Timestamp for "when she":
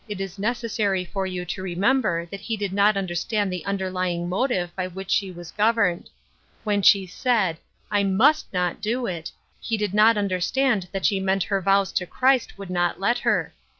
6.63-7.05